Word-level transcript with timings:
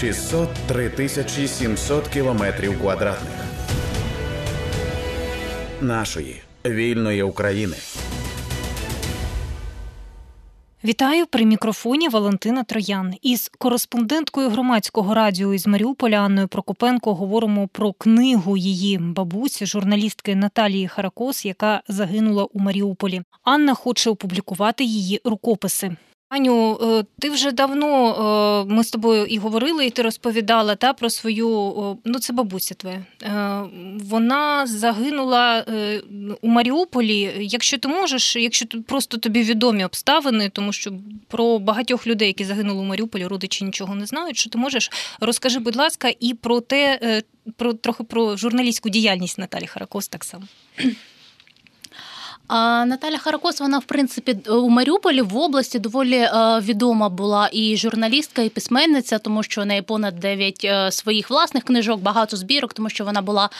603 0.00 0.90
тисячі 0.90 1.48
700 1.48 2.08
кілометрів 2.08 2.80
квадратних 2.80 3.32
нашої 5.80 6.42
вільної 6.66 7.22
України. 7.22 7.76
Вітаю 10.84 11.26
при 11.26 11.44
мікрофоні 11.44 12.08
Валентина 12.08 12.64
Троян. 12.64 13.14
Із 13.22 13.50
кореспонденткою 13.58 14.48
громадського 14.48 15.14
радіо 15.14 15.54
із 15.54 15.66
Маріуполя 15.66 16.16
Анною 16.16 16.48
Прокопенко 16.48 17.14
говоримо 17.14 17.68
про 17.68 17.92
книгу 17.92 18.56
її 18.56 18.98
бабусі, 18.98 19.66
журналістки 19.66 20.34
Наталії 20.34 20.88
Харакос, 20.88 21.44
яка 21.44 21.82
загинула 21.88 22.44
у 22.44 22.58
Маріуполі. 22.58 23.22
Анна 23.42 23.74
хоче 23.74 24.10
опублікувати 24.10 24.84
її 24.84 25.20
рукописи. 25.24 25.96
Аню, 26.28 26.78
е, 26.82 27.04
ти 27.18 27.30
вже 27.30 27.52
давно 27.52 28.64
е, 28.68 28.74
ми 28.74 28.84
з 28.84 28.90
тобою 28.90 29.26
і 29.26 29.38
говорили, 29.38 29.86
і 29.86 29.90
ти 29.90 30.02
розповідала 30.02 30.74
та 30.76 30.92
про 30.92 31.10
свою 31.10 31.98
ну 32.04 32.18
це 32.18 32.32
бабуся 32.32 32.74
твоя. 32.74 33.04
Е, 33.22 33.62
вона 34.04 34.66
загинула 34.66 35.64
у 36.42 36.48
Маріуполі. 36.48 37.32
Якщо 37.38 37.78
ти 37.78 37.88
можеш, 37.88 38.36
якщо 38.36 38.66
просто 38.86 39.18
тобі 39.18 39.42
відомі 39.42 39.84
обставини, 39.84 40.48
тому 40.48 40.72
що 40.72 40.92
про 41.28 41.58
багатьох 41.58 42.06
людей, 42.06 42.28
які 42.28 42.44
загинули 42.44 42.80
у 42.80 42.84
Маріуполі, 42.84 43.26
родичі 43.26 43.64
нічого 43.64 43.94
не 43.94 44.06
знають. 44.06 44.36
Що 44.36 44.50
ти 44.50 44.58
можеш, 44.58 44.90
розкажи, 45.20 45.58
будь 45.58 45.76
ласка, 45.76 46.12
і 46.20 46.34
про 46.34 46.60
те, 46.60 47.22
про 47.56 47.72
трохи 47.72 48.04
про 48.04 48.36
журналістську 48.36 48.88
діяльність 48.88 49.38
Наталі 49.38 49.66
Харакос 49.66 50.08
так 50.08 50.24
само. 50.24 50.44
А 52.48 52.84
Наталя 52.84 53.18
Харакос, 53.18 53.60
вона 53.60 53.78
в 53.78 53.84
принципі 53.84 54.36
у 54.50 54.68
Маріуполі 54.68 55.22
в 55.22 55.36
області 55.36 55.78
доволі 55.78 56.16
е, 56.16 56.60
відома 56.60 57.08
була 57.08 57.48
і 57.52 57.76
журналістка, 57.76 58.42
і 58.42 58.48
письменниця, 58.48 59.18
тому 59.18 59.42
що 59.42 59.62
у 59.62 59.64
неї 59.64 59.82
понад 59.82 60.20
9 60.20 60.60
е, 60.64 60.92
своїх 60.92 61.30
власних 61.30 61.64
книжок, 61.64 62.00
багато 62.00 62.36
збірок, 62.36 62.74
тому 62.74 62.90
що 62.90 63.04
вона 63.04 63.22
була. 63.22 63.50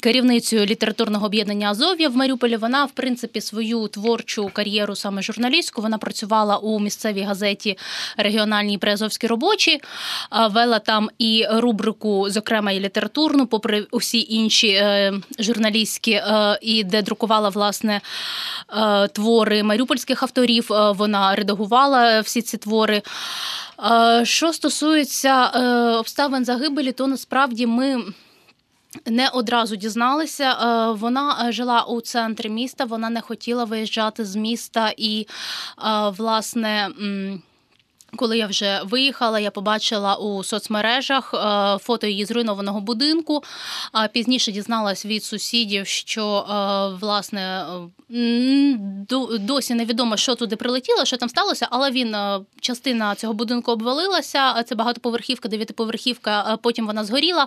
Керівницею 0.00 0.66
літературного 0.66 1.26
об'єднання 1.26 1.70
Азов'я 1.70 2.08
в 2.08 2.16
Маріуполі. 2.16 2.56
Вона, 2.56 2.84
в 2.84 2.90
принципі, 2.90 3.40
свою 3.40 3.88
творчу 3.88 4.50
кар'єру 4.52 4.96
саме 4.96 5.22
журналістську. 5.22 5.82
Вона 5.82 5.98
працювала 5.98 6.56
у 6.56 6.80
місцевій 6.80 7.22
газеті 7.22 7.78
регіональній 8.16 8.78
Приазовські 8.78 9.26
робочі, 9.26 9.80
вела 10.50 10.78
там 10.78 11.10
і 11.18 11.46
рубрику, 11.50 12.30
зокрема 12.30 12.72
і 12.72 12.80
літературну, 12.80 13.46
попри 13.46 13.86
усі 13.90 14.26
інші 14.30 14.68
е, 14.68 15.12
журналістські, 15.38 16.12
е, 16.12 16.58
і 16.62 16.84
де 16.84 17.02
друкувала 17.02 17.48
власне 17.48 18.00
е, 18.70 19.08
твори 19.08 19.62
маріупольських 19.62 20.22
авторів. 20.22 20.66
Вона 20.70 21.34
редагувала 21.34 22.20
всі 22.20 22.42
ці 22.42 22.56
твори. 22.56 23.02
Що 24.22 24.52
стосується 24.52 25.46
обставин 25.98 26.44
загибелі, 26.44 26.92
то 26.92 27.06
насправді 27.06 27.66
ми. 27.66 28.02
Не 29.06 29.28
одразу 29.28 29.76
дізналися. 29.76 30.52
Е, 30.52 30.92
вона 30.92 31.46
е, 31.48 31.52
жила 31.52 31.82
у 31.82 32.00
центрі 32.00 32.48
міста, 32.48 32.84
вона 32.84 33.10
не 33.10 33.20
хотіла 33.20 33.64
виїжджати 33.64 34.24
з 34.24 34.36
міста 34.36 34.92
і, 34.96 35.26
е, 35.78 36.08
власне. 36.08 36.88
Коли 38.16 38.38
я 38.38 38.46
вже 38.46 38.80
виїхала, 38.84 39.40
я 39.40 39.50
побачила 39.50 40.14
у 40.14 40.44
соцмережах 40.44 41.34
е, 41.34 41.78
фото 41.78 42.06
її 42.06 42.24
зруйнованого 42.24 42.80
будинку. 42.80 43.42
А 43.92 44.08
пізніше 44.08 44.52
дізналась 44.52 45.06
від 45.06 45.24
сусідів, 45.24 45.86
що 45.86 46.38
е, 46.38 46.98
власне 47.00 47.64
досі 49.40 49.74
невідомо, 49.74 50.16
що 50.16 50.34
туди 50.34 50.56
прилетіло, 50.56 51.04
що 51.04 51.16
там 51.16 51.28
сталося, 51.28 51.68
але 51.70 51.90
він 51.90 52.14
е, 52.14 52.40
частина 52.60 53.14
цього 53.14 53.32
будинку 53.32 53.72
обвалилася. 53.72 54.62
Це 54.62 54.74
багатоповерхівка, 54.74 55.48
дев'ятиповерхівка. 55.48 56.58
Потім 56.62 56.86
вона 56.86 57.04
згоріла. 57.04 57.46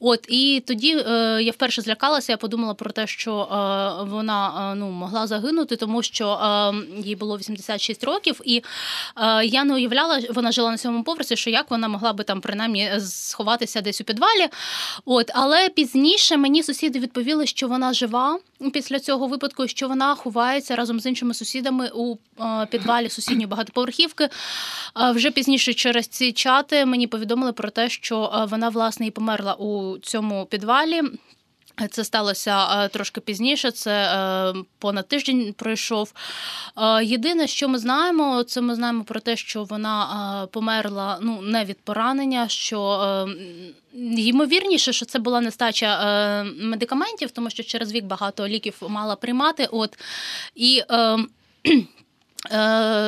От 0.00 0.26
і 0.28 0.62
тоді 0.66 0.88
я 1.40 1.50
вперше 1.50 1.82
злякалася. 1.82 2.32
Я 2.32 2.36
подумала 2.36 2.74
про 2.74 2.90
те, 2.90 3.06
що 3.06 3.32
вона 4.10 4.74
ну 4.76 4.90
могла 4.90 5.26
загинути, 5.26 5.76
тому 5.76 6.02
що 6.02 6.40
їй 6.98 7.16
було 7.16 7.38
86 7.38 8.04
років, 8.04 8.40
і 8.44 8.62
я 9.44 9.64
не 9.64 9.74
уявляла 9.74 10.05
уявляла, 10.06 10.34
вона 10.34 10.52
жила 10.52 10.70
на 10.70 10.78
сьомому 10.78 11.04
поверсі, 11.04 11.36
що 11.36 11.50
як 11.50 11.70
вона 11.70 11.88
могла 11.88 12.12
би 12.12 12.24
там 12.24 12.40
принаймні 12.40 12.82
е, 12.84 13.00
сховатися 13.00 13.80
десь 13.80 14.00
у 14.00 14.04
підвалі. 14.04 14.48
От, 15.04 15.30
але 15.34 15.68
пізніше 15.68 16.36
мені 16.36 16.62
сусіди 16.62 16.98
відповіли, 16.98 17.46
що 17.46 17.68
вона 17.68 17.92
жива 17.92 18.38
після 18.72 19.00
цього 19.00 19.26
випадку, 19.26 19.68
що 19.68 19.88
вона 19.88 20.14
ховається 20.14 20.76
разом 20.76 21.00
з 21.00 21.06
іншими 21.06 21.34
сусідами 21.34 21.90
у 21.94 22.16
е, 22.40 22.66
підвалі 22.70 23.08
сусідньої 23.08 23.46
багатоповерхівки. 23.46 24.28
Вже 25.14 25.30
пізніше 25.30 25.74
через 25.74 26.06
ці 26.06 26.32
чати 26.32 26.86
мені 26.86 27.06
повідомили 27.06 27.52
про 27.52 27.70
те, 27.70 27.88
що 27.88 28.32
е, 28.34 28.44
вона 28.44 28.68
власне 28.68 29.06
і 29.06 29.10
померла 29.10 29.54
у 29.54 29.98
цьому 29.98 30.46
підвалі. 30.46 31.02
Це 31.90 32.04
сталося 32.04 32.84
е, 32.84 32.88
трошки 32.88 33.20
пізніше. 33.20 33.70
Це 33.70 33.92
е, 33.92 34.54
понад 34.78 35.08
тиждень 35.08 35.54
пройшов. 35.58 36.12
Е, 36.76 37.04
єдине, 37.04 37.46
що 37.46 37.68
ми 37.68 37.78
знаємо, 37.78 38.42
це 38.42 38.60
ми 38.60 38.74
знаємо 38.74 39.04
про 39.04 39.20
те, 39.20 39.36
що 39.36 39.64
вона 39.64 40.48
померла 40.52 41.18
ну 41.22 41.42
не 41.42 41.64
від 41.64 41.78
поранення. 41.78 42.48
що 42.48 43.28
Ймовірніше, 44.16 44.92
що 44.92 45.06
це 45.06 45.18
була 45.18 45.40
нестача 45.40 46.44
медикаментів, 46.60 47.30
тому 47.30 47.50
що 47.50 47.62
через 47.62 47.92
вік 47.92 48.04
багато 48.04 48.48
ліків 48.48 48.82
мала 48.88 49.16
приймати. 49.16 49.68
От 49.72 49.98
і 50.54 50.82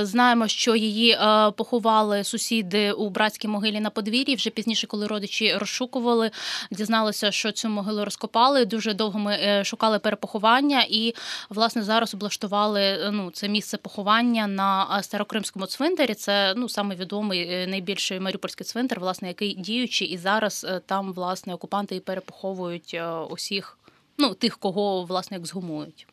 знаємо, 0.03 0.49
що 0.49 0.76
її 0.76 1.10
е, 1.10 1.50
поховали 1.50 2.25
сусіди 2.25 2.93
у 2.93 3.10
братській 3.10 3.49
могилі 3.49 3.81
на 3.81 3.91
подвір'ї. 3.91 4.37
Вже 4.37 4.50
пізніше, 4.50 4.87
коли 4.87 5.06
родичі 5.06 5.54
розшукували, 5.56 6.31
дізналися, 6.71 7.31
що 7.31 7.53
цю 7.53 7.69
могилу 7.69 8.04
розкопали. 8.04 8.65
Дуже 8.65 8.94
довго 8.94 9.19
ми 9.19 9.32
е, 9.34 9.65
шукали 9.65 9.99
перепоховання, 9.99 10.84
і 10.88 11.15
власне 11.50 11.82
зараз 11.82 12.15
облаштували 12.15 13.10
ну 13.12 13.31
це 13.31 13.49
місце 13.49 13.76
поховання 13.76 14.47
на 14.47 15.03
старокримському 15.03 15.66
цвинтарі. 15.66 16.15
Це 16.15 16.55
ну 16.56 16.69
саме 16.69 16.94
відомий 16.94 17.66
найбільший 17.66 18.20
маріупольський 18.20 18.66
цвинтар, 18.66 19.00
власне, 19.00 19.28
який 19.28 19.55
діючий, 19.55 20.09
і 20.09 20.19
зараз 20.19 20.66
там 20.87 21.12
власне 21.12 21.55
окупанти 21.55 21.97
і 21.97 22.00
перепоховують 22.00 23.00
усіх, 23.31 23.78
ну 24.19 24.34
тих, 24.34 24.59
кого 24.59 25.05
власне 25.05 25.37
як 25.37 25.47
згумують. 25.47 26.06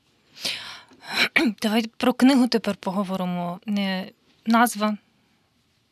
Давай 1.61 1.85
про 1.97 2.13
книгу 2.13 2.47
тепер 2.47 2.75
поговоримо. 2.75 3.59
Назва. 4.45 4.97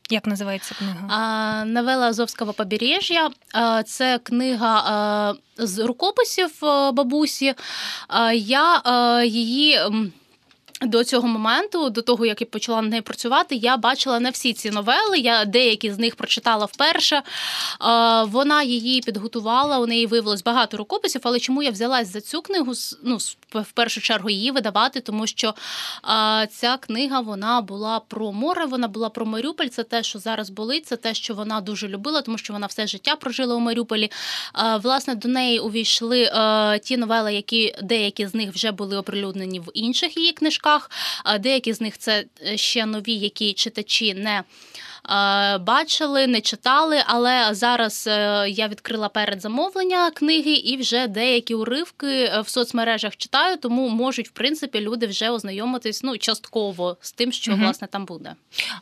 Як 0.09 0.27
називається 0.27 0.75
книга? 0.75 1.07
А, 1.09 1.65
Новела 1.65 2.07
Азовського 2.07 2.53
побережжя. 2.53 3.29
Це 3.85 4.19
книга 4.23 5.35
з 5.57 5.79
рукописів 5.79 6.51
бабусі. 6.93 7.53
Я 8.33 8.81
її. 9.25 9.79
До 10.85 11.03
цього 11.03 11.27
моменту, 11.27 11.89
до 11.89 12.01
того 12.01 12.25
як 12.25 12.41
я 12.41 12.47
почала 12.47 12.81
над 12.81 12.91
нею 12.91 13.03
працювати, 13.03 13.55
я 13.55 13.77
бачила 13.77 14.19
не 14.19 14.29
всі 14.29 14.53
ці 14.53 14.71
новели. 14.71 15.19
Я 15.19 15.45
деякі 15.45 15.91
з 15.91 15.99
них 15.99 16.15
прочитала 16.15 16.65
вперше. 16.65 17.21
Вона 18.27 18.63
її 18.63 19.01
підготувала. 19.01 19.79
У 19.79 19.85
неї 19.85 20.05
виявилось 20.05 20.43
багато 20.43 20.77
рукописів. 20.77 21.21
Але 21.23 21.39
чому 21.39 21.63
я 21.63 21.71
взялась 21.71 22.11
за 22.11 22.21
цю 22.21 22.41
книгу? 22.41 22.73
Ну, 23.03 23.17
в 23.53 23.71
першу 23.73 24.01
чергу 24.01 24.29
її 24.29 24.51
видавати, 24.51 24.99
тому 24.99 25.27
що 25.27 25.53
ця 26.51 26.77
книга 26.77 27.19
вона 27.19 27.61
була 27.61 27.99
про 27.99 28.31
море, 28.31 28.65
вона 28.65 28.87
була 28.87 29.09
про 29.09 29.25
Маріуполь. 29.25 29.67
Це 29.67 29.83
те, 29.83 30.03
що 30.03 30.19
зараз 30.19 30.49
болить, 30.49 30.85
це 30.85 30.95
те, 30.95 31.13
що 31.13 31.33
вона 31.33 31.61
дуже 31.61 31.87
любила, 31.87 32.21
тому 32.21 32.37
що 32.37 32.53
вона 32.53 32.67
все 32.67 32.87
життя 32.87 33.15
прожила 33.15 33.55
у 33.55 33.59
Маріуполі. 33.59 34.11
Власне, 34.83 35.15
до 35.15 35.27
неї 35.27 35.59
увійшли 35.59 36.31
ті 36.83 36.97
новели, 36.97 37.33
які 37.33 37.75
деякі 37.81 38.27
з 38.27 38.33
них 38.33 38.53
вже 38.53 38.71
були 38.71 38.97
оприлюднені 38.97 39.59
в 39.59 39.71
інших 39.73 40.17
її 40.17 40.31
книжках 40.31 40.72
книжках. 40.73 40.89
Деякі 41.39 41.73
з 41.73 41.81
них 41.81 41.97
це 41.97 42.25
е, 42.45 42.57
ще 42.57 42.85
нові, 42.85 43.13
які 43.13 43.53
читачі 43.53 44.13
не. 44.13 44.43
Е, 45.09 45.57
бачили, 45.57 46.27
не 46.27 46.41
читали, 46.41 47.03
але 47.05 47.49
зараз 47.51 48.07
е, 48.07 48.45
я 48.49 48.67
відкрила 48.67 49.09
передзамовлення 49.09 50.11
книги 50.11 50.51
і 50.51 50.77
вже 50.77 51.07
деякі 51.07 51.55
уривки 51.55 52.31
в 52.45 52.49
соцмережах 52.49 53.17
читаю, 53.17 53.57
тому 53.57 53.89
можуть 53.89 54.27
в 54.27 54.31
принципі 54.31 54.79
люди 54.79 55.07
вже 55.07 55.29
ознайомитись 55.29 56.03
ну 56.03 56.17
частково 56.17 56.97
з 57.01 57.11
тим, 57.11 57.31
що 57.31 57.51
угу. 57.51 57.61
власне 57.61 57.87
там 57.87 58.05
буде. 58.05 58.35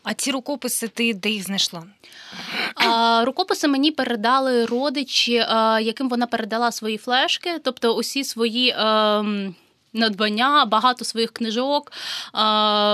А 0.03 0.13
ці 0.13 0.31
рукописи 0.31 0.87
ти 0.87 1.13
де 1.13 1.29
їх 1.29 1.43
знайшла? 1.43 1.83
А, 2.75 3.23
Рукописи 3.25 3.67
мені 3.67 3.91
передали 3.91 4.65
родичі, 4.65 5.33
яким 5.81 6.09
вона 6.09 6.27
передала 6.27 6.71
свої 6.71 6.97
флешки, 6.97 7.59
тобто 7.63 7.95
усі 7.95 8.23
свої. 8.23 8.75
Ем, 8.77 9.55
надбання, 9.93 10.65
багато 10.65 11.05
своїх 11.05 11.31
книжок, 11.31 11.91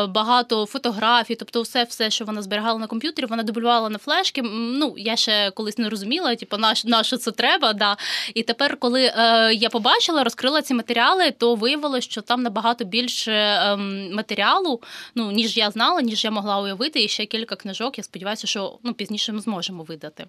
багато 0.09 0.65
фотографій, 0.65 1.35
тобто 1.35 1.61
все, 1.61 1.83
все, 1.83 2.09
що 2.09 2.25
вона 2.25 2.41
зберігала 2.41 2.79
на 2.79 2.87
комп'ютері, 2.87 3.25
вона 3.25 3.43
дублювала 3.43 3.89
на 3.89 3.97
флешки. 3.97 4.41
Ну, 4.51 4.93
я 4.97 5.15
ще 5.15 5.51
колись 5.51 5.77
не 5.77 5.89
розуміла, 5.89 6.35
типу, 6.35 6.57
на, 6.57 6.73
на 6.85 7.03
що 7.03 7.17
це 7.17 7.31
треба. 7.31 7.73
Да. 7.73 7.97
І 8.33 8.43
тепер, 8.43 8.77
коли 8.77 9.03
е, 9.03 9.53
я 9.53 9.69
побачила, 9.69 10.23
розкрила 10.23 10.61
ці 10.61 10.73
матеріали, 10.73 11.31
то 11.31 11.55
виявилося, 11.55 12.09
що 12.09 12.21
там 12.21 12.43
набагато 12.43 12.85
більше 12.85 13.31
е, 13.31 13.75
матеріалу, 14.13 14.81
ну 15.15 15.31
ніж 15.31 15.57
я 15.57 15.71
знала, 15.71 16.01
ніж 16.01 16.23
я 16.23 16.31
могла 16.31 16.59
уявити. 16.59 17.03
І 17.03 17.07
ще 17.07 17.25
кілька 17.25 17.55
книжок. 17.55 17.97
Я 17.97 18.03
сподіваюся, 18.03 18.47
що 18.47 18.79
ну 18.83 18.93
пізніше 18.93 19.33
ми 19.33 19.41
зможемо 19.41 19.83
видати. 19.83 20.27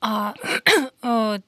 А, 0.00 0.32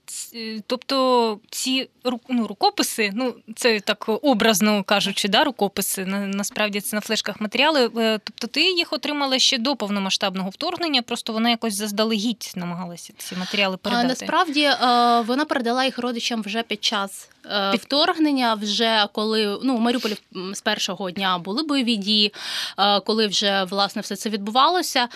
Тобто 0.66 1.38
ці 1.50 1.88
ну, 2.28 2.46
рукописи, 2.46 3.10
ну 3.14 3.34
це 3.56 3.80
так 3.80 4.04
образно 4.08 4.84
кажучи, 4.84 5.28
да, 5.28 5.44
рукописи, 5.44 6.04
насправді 6.06 6.80
це 6.80 6.96
на 6.96 7.00
флешках 7.00 7.40
матеріали. 7.40 7.90
Е, 7.96 8.20
тобто 8.24 8.46
ти 8.46 8.62
їх 8.62 8.92
отримала 8.92 9.38
ще 9.38 9.58
до 9.58 9.76
повномасштабного 9.76 10.50
вторгнення, 10.50 11.02
просто 11.02 11.32
вона 11.32 11.50
якось 11.50 11.74
заздалегідь 11.74 12.52
намагалася 12.56 13.12
ці 13.18 13.36
матеріали 13.36 13.76
передати. 13.76 14.06
А 14.06 14.08
Насправді 14.08 14.62
е, 14.62 14.76
вона 15.20 15.44
передала 15.44 15.84
їх 15.84 15.98
родичам 15.98 16.42
вже 16.42 16.62
під 16.62 16.84
час 16.84 17.28
Е, 17.30 17.33
вторгнення, 17.74 18.54
вже 18.54 19.08
коли 19.12 19.58
ну 19.62 19.76
у 19.76 19.80
Маріуполі 19.80 20.16
з 20.52 20.60
першого 20.60 21.10
дня 21.10 21.38
були 21.38 21.62
бойові 21.62 21.96
дії, 21.96 22.32
е, 22.78 23.00
коли 23.00 23.26
вже 23.26 23.64
власне 23.64 24.02
все 24.02 24.16
це 24.16 24.30
відбувалося. 24.30 25.02
Е, 25.02 25.08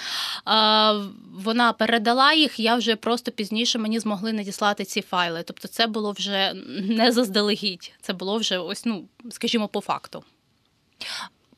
вона 1.35 1.73
передала 1.73 2.33
їх. 2.33 2.61
Я 2.61 2.77
вже 2.77 2.97
просто 2.97 3.31
пізніше 3.31 3.79
мені 3.79 3.99
змогли 3.99 4.33
надіслати 4.33 4.85
ці 4.85 5.03
файли. 5.03 5.43
Тобто, 5.47 5.69
це 5.69 5.87
було 5.87 6.13
вже 6.13 6.53
не 6.83 7.13
заздалегідь, 7.13 7.93
це 8.01 8.13
було 8.13 8.39
вже 8.39 8.59
ось, 8.59 8.85
ну 8.85 9.05
скажімо, 9.31 9.69
по 9.69 9.81
факту. 9.81 10.25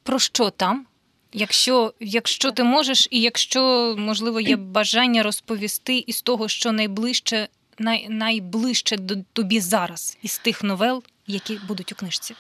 Про 0.03 0.19
що 0.19 0.51
там? 0.51 0.87
Якщо 1.33 1.95
якщо 2.01 2.51
ти 2.51 2.63
можеш, 2.65 3.09
і 3.11 3.21
якщо 3.21 3.95
можливо 3.99 4.41
є 4.41 4.57
бажання 4.57 5.23
розповісти 5.23 6.05
із 6.07 6.23
того, 6.23 6.49
що 6.49 6.73
найближче 6.73 7.49
най, 7.81 8.09
найближче 8.09 8.97
до 8.97 9.17
тобі 9.33 9.61
зараз 9.61 10.19
із 10.23 10.39
тих 10.39 10.63
новел, 10.63 11.03
які 11.27 11.61
будуть 11.69 11.93
у 11.93 11.95
книжці? 11.95 12.35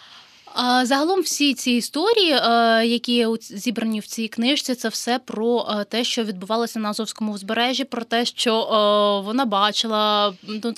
Загалом 0.82 1.20
всі 1.20 1.54
ці 1.54 1.70
історії, 1.70 2.32
е, 2.32 2.86
які 2.86 3.26
зібрані 3.40 4.00
в 4.00 4.06
цій 4.06 4.28
книжці, 4.28 4.74
це 4.74 4.88
все 4.88 5.18
про 5.18 5.68
е, 5.70 5.84
те, 5.84 6.04
що 6.04 6.24
відбувалося 6.24 6.78
на 6.78 6.90
Азовському 6.90 7.32
узбережжі, 7.32 7.84
про 7.84 8.04
те, 8.04 8.24
що 8.24 8.62
е, 8.62 9.26
вона 9.26 9.44
бачила, 9.44 10.34
ну, 10.42 10.74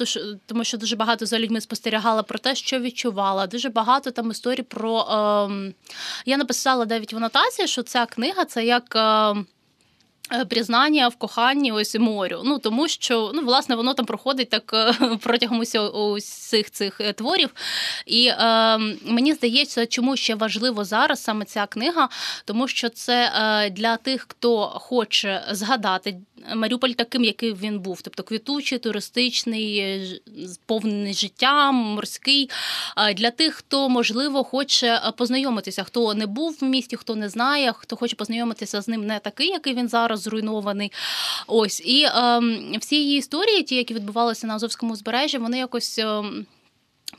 тому 0.46 0.64
що 0.64 0.78
дуже 0.78 0.96
багато 0.96 1.26
за 1.26 1.38
людьми 1.38 1.60
спостерігала 1.60 2.22
про 2.22 2.38
те, 2.38 2.54
що 2.54 2.80
відчувала. 2.80 3.46
Дуже 3.46 3.68
багато 3.68 4.10
там 4.10 4.30
історій 4.30 4.62
про 4.62 5.00
ем, 5.00 5.74
я 6.26 6.36
написала 6.36 6.86
навіть 6.86 7.12
в 7.12 7.16
анотації, 7.16 7.68
що 7.68 7.82
ця 7.82 8.06
книга 8.06 8.44
це 8.44 8.64
як. 8.64 8.96
Е, 10.34 10.44
признання 10.44 11.08
в 11.08 11.16
коханні 11.16 11.72
ось 11.72 11.94
морю. 11.94 12.40
Ну 12.44 12.58
тому 12.58 12.88
що 12.88 13.30
ну 13.34 13.42
власне 13.42 13.74
воно 13.74 13.94
там 13.94 14.06
проходить 14.06 14.48
так 14.48 14.70
е, 14.74 14.94
протягом 15.22 15.62
усіх 15.94 16.70
цих 16.70 17.00
е, 17.00 17.12
творів. 17.12 17.50
І 18.06 18.26
е, 18.26 18.78
мені 19.04 19.32
здається, 19.32 19.86
чому 19.86 20.16
ще 20.16 20.34
важливо 20.34 20.84
зараз 20.84 21.22
саме 21.22 21.44
ця 21.44 21.66
книга, 21.66 22.08
тому 22.44 22.68
що 22.68 22.88
це 22.88 23.32
е, 23.36 23.70
для 23.70 23.96
тих, 23.96 24.26
хто 24.28 24.66
хоче 24.66 25.44
згадати 25.50 26.16
Маріуполь 26.54 26.90
таким, 26.90 27.24
який 27.24 27.52
він 27.52 27.80
був, 27.80 28.02
тобто 28.02 28.22
квітучий, 28.22 28.78
туристичний, 28.78 30.22
повний 30.66 31.14
життям, 31.14 31.74
морський. 31.74 32.50
Для 33.14 33.30
тих, 33.30 33.54
хто 33.54 33.88
можливо 33.88 34.44
хоче 34.44 35.00
познайомитися, 35.16 35.84
хто 35.84 36.14
не 36.14 36.26
був 36.26 36.58
в 36.60 36.64
місті, 36.64 36.96
хто 36.96 37.14
не 37.14 37.28
знає, 37.28 37.72
хто 37.76 37.96
хоче 37.96 38.16
познайомитися 38.16 38.80
з 38.80 38.88
ним 38.88 39.06
не 39.06 39.18
такий, 39.18 39.48
який 39.48 39.74
він 39.74 39.88
зараз 39.88 40.21
зруйнований. 40.22 40.92
Ось 41.46 41.80
і 41.84 42.02
е, 42.02 42.40
всі 42.80 42.96
її 42.96 43.18
історії, 43.18 43.62
ті, 43.62 43.76
які 43.76 43.94
відбувалися 43.94 44.46
на 44.46 44.54
Азовському 44.54 44.92
узбережжі, 44.92 45.38
вони 45.38 45.58
якось. 45.58 45.98
Е, 45.98 46.22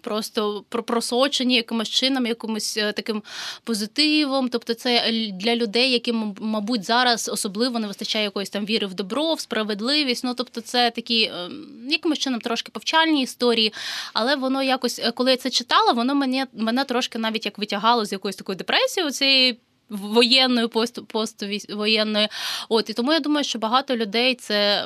Просто 0.01 0.63
просочені 0.69 1.55
якимось 1.55 1.89
чином, 1.89 2.25
якимось 2.25 2.77
е, 2.77 2.91
таким 2.91 3.23
позитивом. 3.63 4.49
Тобто, 4.49 4.73
це 4.73 5.11
для 5.33 5.55
людей, 5.55 5.91
яким, 5.91 6.35
мабуть, 6.39 6.83
зараз 6.83 7.29
особливо 7.33 7.79
не 7.79 7.87
вистачає 7.87 8.25
якоїсь 8.25 8.49
там 8.49 8.65
віри 8.65 8.87
в 8.87 8.93
добро, 8.93 9.33
в 9.33 9.39
справедливість. 9.39 10.23
Ну 10.23 10.33
тобто, 10.33 10.61
це 10.61 10.91
такі 10.91 11.23
е, 11.23 11.49
якимось 11.89 12.19
чином 12.19 12.39
трошки 12.39 12.71
повчальні 12.71 13.21
історії. 13.21 13.73
Але 14.13 14.35
воно 14.35 14.63
якось, 14.63 14.99
е, 14.99 15.11
коли 15.11 15.31
я 15.31 15.37
це 15.37 15.49
читала, 15.49 15.91
воно 15.91 16.15
мене 16.15 16.47
мене 16.53 16.83
трошки 16.83 17.19
навіть 17.19 17.45
як 17.45 17.57
витягало 17.57 18.05
з 18.05 18.11
якоїсь 18.11 18.35
такої 18.35 18.57
депресії. 18.57 19.11
Цієї 19.11 19.59
воєнної 19.97 20.67
пост, 20.67 21.43
воєнної. 21.69 22.27
От 22.69 22.89
і 22.89 22.93
тому 22.93 23.13
я 23.13 23.19
думаю, 23.19 23.43
що 23.43 23.59
багато 23.59 23.95
людей 23.95 24.35
це. 24.35 24.85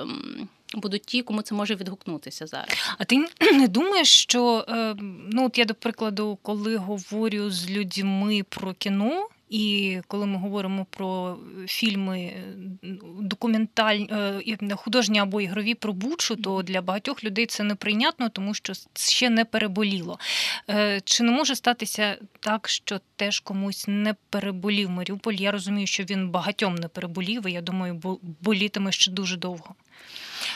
Будуть 0.73 1.01
ті, 1.01 1.21
кому 1.21 1.41
це 1.41 1.55
може 1.55 1.75
відгукнутися 1.75 2.47
зараз. 2.47 2.95
А 2.97 3.03
ти 3.03 3.27
не 3.53 3.67
думаєш, 3.67 4.09
що 4.09 4.65
е, 4.69 4.95
ну 5.31 5.45
от 5.45 5.57
я 5.57 5.65
до 5.65 5.73
прикладу, 5.73 6.37
коли 6.41 6.77
говорю 6.77 7.49
з 7.49 7.69
людьми 7.69 8.43
про 8.49 8.73
кіно, 8.73 9.27
і 9.49 9.97
коли 10.07 10.25
ми 10.25 10.37
говоримо 10.37 10.85
про 10.89 11.37
фільми 11.67 12.19
е, 12.19 12.43
документальні 13.19 14.07
е, 14.11 14.75
художні 14.75 15.19
або 15.19 15.41
ігрові 15.41 15.73
про 15.73 15.93
Бучу, 15.93 16.35
то 16.35 16.63
для 16.63 16.81
багатьох 16.81 17.23
людей 17.23 17.45
це 17.45 17.63
неприйнятно, 17.63 18.29
тому 18.29 18.53
що 18.53 18.73
ще 18.95 19.29
не 19.29 19.45
переболіло. 19.45 20.19
Е, 20.69 21.01
чи 21.03 21.23
не 21.23 21.31
може 21.31 21.55
статися 21.55 22.17
так, 22.39 22.69
що 22.69 22.99
теж 23.15 23.39
комусь 23.39 23.85
не 23.87 24.15
переболів 24.29 24.89
Маріуполь? 24.89 25.33
Я 25.33 25.51
розумію, 25.51 25.87
що 25.87 26.03
він 26.03 26.29
багатьом 26.29 26.75
не 26.75 26.87
переболів, 26.87 27.47
і 27.47 27.51
я 27.51 27.61
думаю, 27.61 28.19
болітиме 28.41 28.91
ще 28.91 29.11
дуже 29.11 29.37
довго. 29.37 29.75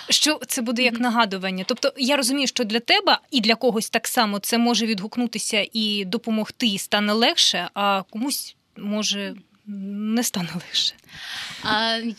Що 0.10 0.40
це 0.48 0.62
буде 0.62 0.84
як 0.84 1.00
нагадування? 1.00 1.64
Тобто 1.68 1.94
я 1.98 2.18
розумію, 2.18 2.48
що 2.48 2.64
для 2.64 2.80
тебе 2.80 3.20
і 3.32 3.42
для 3.42 3.56
когось 3.56 3.90
так 3.90 4.08
само 4.08 4.40
це 4.40 4.58
може 4.58 4.86
відгукнутися 4.86 5.68
і 5.74 6.06
допомогти, 6.06 6.68
і 6.68 6.78
стане 6.78 7.14
легше, 7.14 7.70
а 7.74 8.04
комусь 8.10 8.56
може. 8.78 9.36
Не 9.68 10.24
стане 10.24 10.50
легше. 10.54 10.94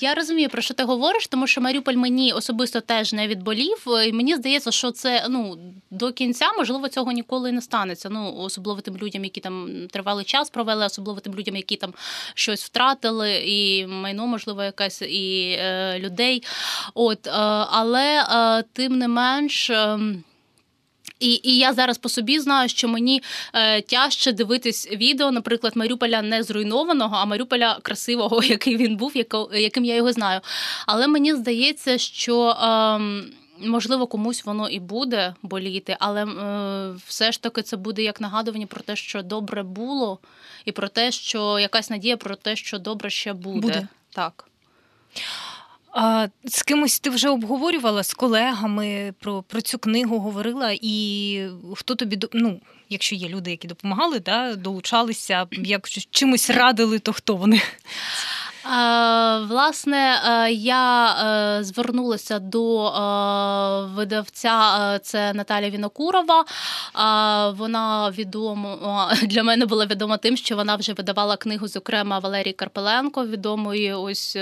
Я 0.01 0.15
розумію, 0.15 0.49
про 0.49 0.63
що 0.63 0.75
ти 0.75 0.85
говориш, 0.85 1.27
тому 1.27 1.47
що 1.47 1.61
Маріуполь 1.61 1.95
мені 1.95 2.33
особисто 2.33 2.81
теж 2.81 3.13
не 3.13 3.29
відболів. 3.29 3.85
І 4.07 4.13
Мені 4.13 4.37
здається, 4.37 4.71
що 4.71 4.91
це 4.91 5.27
ну 5.31 5.59
до 5.91 6.13
кінця 6.13 6.53
можливо 6.59 6.89
цього 6.89 7.13
ніколи 7.13 7.53
не 7.53 7.61
станеться. 7.61 8.09
Ну 8.11 8.35
особливо 8.37 8.81
тим 8.81 8.97
людям, 8.97 9.25
які 9.25 9.41
там 9.41 9.71
тривалий 9.91 10.25
час 10.25 10.51
провели, 10.51 10.87
особливо 10.87 11.21
тим 11.21 11.35
людям, 11.35 11.57
які 11.57 11.77
там 11.77 11.95
щось 12.35 12.65
втратили, 12.65 13.35
і 13.47 13.87
майно, 13.87 14.27
можливо, 14.27 14.63
якесь 14.63 15.03
і 15.03 15.57
е, 15.61 15.99
людей. 15.99 16.43
От, 16.95 17.27
е, 17.27 17.31
але 17.71 18.27
е, 18.31 18.65
тим 18.73 18.99
не 18.99 19.09
менш. 19.09 19.71
І 21.23 21.41
і 21.43 21.59
я 21.59 21.73
зараз 21.73 21.99
по 21.99 22.09
собі 22.09 22.41
знаю, 22.41 22.69
що 22.69 22.89
мені 22.89 23.23
е, 23.53 23.83
тяжче 23.83 24.33
дивитись 24.33 24.89
відео, 24.93 25.31
наприклад, 25.31 25.77
Маріуполя 25.77 26.23
не 26.23 26.43
зруйнованого, 26.43 27.17
а 27.17 27.25
Маріуполя 27.25 27.79
красивого, 27.83 28.43
який 28.43 28.77
він 28.77 28.97
був, 28.97 29.13
яким 29.53 29.85
я 29.85 29.95
його 29.95 30.13
знаю. 30.13 30.41
Але 30.87 31.07
мені 31.07 31.35
здається, 31.35 31.99
що. 31.99 32.49
Е, 32.49 33.01
Можливо, 33.65 34.07
комусь 34.07 34.45
воно 34.45 34.69
і 34.69 34.81
буде 34.81 35.35
боліти, 35.43 35.97
але 36.01 36.25
е, 36.25 36.95
все 37.07 37.33
ж 37.33 37.43
таки 37.43 37.63
це 37.63 37.77
буде 37.77 38.03
як 38.03 38.21
нагадування 38.21 38.67
про 38.67 38.81
те, 38.81 38.97
що 38.97 39.23
добре 39.23 39.63
було, 39.63 40.19
і 40.65 40.73
про 40.73 40.89
те, 40.89 41.13
що 41.13 41.59
якась 41.59 41.91
надія 41.91 42.17
про 42.17 42.37
те, 42.37 42.57
що 42.57 42.79
добре 42.79 43.11
ще 43.11 43.33
буде. 43.33 43.61
буде. 43.61 43.89
Так. 44.11 44.49
А 45.93 46.29
з 46.45 46.63
кимось 46.63 47.01
ти 47.01 47.11
вже 47.11 47.29
обговорювала 47.29 48.03
з 48.03 48.15
колегами 48.15 49.15
про 49.21 49.43
про 49.43 49.61
цю 49.61 49.79
книгу 49.79 50.19
говорила, 50.19 50.77
і 50.81 51.47
хто 51.77 51.95
тобі 51.95 52.19
ну, 52.33 52.61
якщо 52.89 53.15
є 53.15 53.29
люди, 53.29 53.51
які 53.51 53.69
допомагали, 53.69 54.21
да, 54.21 54.55
долучалися, 54.55 55.47
як 55.53 55.89
чимось 55.89 56.51
радили, 56.51 56.99
то 56.99 57.13
хто 57.13 57.37
вони? 57.37 57.61
Власне, 59.49 60.21
е, 60.25 60.53
я 60.53 61.07
е, 61.59 61.65
звернулася 61.65 62.39
до 62.39 62.87
е, 62.87 62.93
видавця, 63.95 64.99
це 65.03 65.33
Наталя 65.33 65.71
Вінокурова. 65.71 66.45
Вона 67.59 68.11
відома 68.11 69.15
для 69.23 69.43
мене 69.43 69.67
була 69.67 69.87
відома 69.87 70.17
тим, 70.17 70.37
що 70.37 70.57
вона 70.57 70.77
вже 70.77 70.93
видавала 70.93 71.37
книгу, 71.37 71.69
зокрема 71.69 72.19
Валерії 72.19 72.53
Карпеленко, 72.53 73.27
відомої 73.27 73.93
ось 73.95 74.39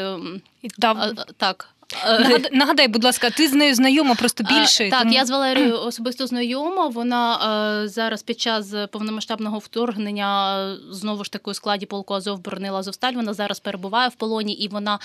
так. 1.37 1.69
Е, 2.05 2.41
нагадай, 2.53 2.89
будь 2.89 3.05
ласка, 3.05 3.31
ти 3.31 3.49
з 3.49 3.53
нею 3.53 3.75
знайома 3.75 4.15
просто 4.15 4.45
е, 4.51 4.55
більше. 4.55 4.91
Так, 4.91 5.01
тому... 5.01 5.15
я 5.15 5.27
з 5.27 5.31
Валерією 5.31 5.81
особисто 5.81 6.27
знайома. 6.27 6.87
Вона 6.87 7.83
е, 7.85 7.89
зараз 7.89 8.23
під 8.23 8.41
час 8.41 8.75
повномасштабного 8.91 9.59
вторгнення 9.59 10.77
знову 10.91 11.25
ж 11.25 11.33
таки 11.33 11.51
у 11.51 11.55
складі 11.55 11.87
полку 11.87 12.15
Азов 12.15 12.41
боронила 12.41 12.79
Азовсталь. 12.79 13.13
Вона 13.13 13.35
зараз 13.35 13.61
перебуває 13.61 14.09
в 14.09 14.15
полоні, 14.15 14.53
і 14.53 14.69
вона. 14.69 14.99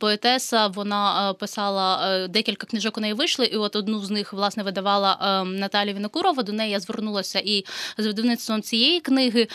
Поетеса, 0.00 0.66
вона 0.66 1.34
писала 1.40 2.28
декілька 2.28 2.66
книжок. 2.66 2.98
У 2.98 3.00
неї 3.00 3.14
вийшли, 3.14 3.46
і 3.46 3.56
от 3.56 3.76
одну 3.76 4.00
з 4.00 4.10
них 4.10 4.32
власне 4.32 4.62
видавала 4.62 5.44
Наталія 5.46 5.94
Вінокурова. 5.94 6.42
До 6.42 6.52
неї 6.52 6.72
я 6.72 6.80
звернулася 6.80 7.38
і 7.44 7.64
з 7.98 8.06
видавництвом 8.06 8.62
цієї 8.62 9.00
книги. 9.00 9.48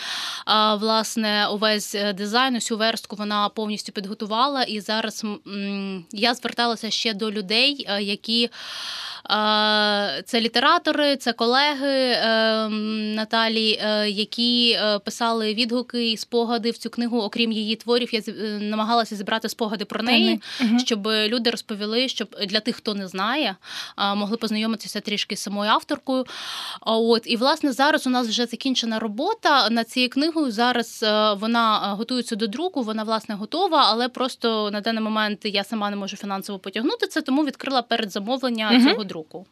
Власне, 0.79 1.47
увесь 1.47 1.95
дизайн, 2.13 2.55
усю 2.55 2.77
верстку 2.77 3.15
вона 3.15 3.49
повністю 3.49 3.91
підготувала. 3.91 4.63
І 4.63 4.79
зараз 4.79 5.25
я 6.11 6.35
зверталася 6.75 6.97
ще 6.97 7.13
до 7.13 7.31
людей, 7.31 7.87
які. 7.99 8.49
Це 10.25 10.41
літератори, 10.41 11.15
це 11.17 11.33
колеги 11.33 12.17
ем, 12.21 13.15
Наталі, 13.15 13.79
е, 13.81 14.09
які 14.09 14.71
е, 14.71 14.99
писали 14.99 15.53
відгуки 15.53 16.11
і 16.11 16.17
спогади 16.17 16.71
в 16.71 16.77
цю 16.77 16.89
книгу, 16.89 17.21
окрім 17.21 17.51
її 17.51 17.75
творів. 17.75 18.09
Я 18.13 18.21
е, 18.27 18.59
намагалася 18.61 19.15
зібрати 19.15 19.49
спогади 19.49 19.85
про 19.85 20.03
неї, 20.03 20.41
угу. 20.61 20.79
щоб 20.79 21.07
люди 21.07 21.49
розповіли, 21.49 22.07
щоб 22.07 22.35
для 22.47 22.59
тих, 22.59 22.75
хто 22.75 22.93
не 22.93 23.07
знає, 23.07 23.55
могли 24.15 24.37
познайомитися 24.37 24.99
трішки 24.99 25.35
з 25.35 25.39
самою 25.39 25.71
авторкою. 25.71 26.25
От 26.81 27.23
і 27.25 27.35
власне 27.35 27.71
зараз 27.71 28.07
у 28.07 28.09
нас 28.09 28.27
вже 28.27 28.45
закінчена 28.45 28.99
робота 28.99 29.69
над 29.69 29.89
цією 29.89 30.09
книгою. 30.09 30.51
Зараз 30.51 31.05
вона 31.37 31.79
готується 31.97 32.35
до 32.35 32.47
друку, 32.47 32.81
вона 32.81 33.03
власне 33.03 33.35
готова, 33.35 33.85
але 33.89 34.09
просто 34.09 34.71
на 34.71 34.81
даний 34.81 35.03
момент 35.03 35.39
я 35.43 35.63
сама 35.63 35.89
не 35.89 35.95
можу 35.95 36.17
фінансово 36.17 36.58
потягнути 36.59 37.07
це, 37.07 37.21
тому 37.21 37.45
відкрила 37.45 37.81
передзамовлення 37.81 38.71
угу. 38.73 38.89
цього 38.89 39.03
друку. 39.03 39.45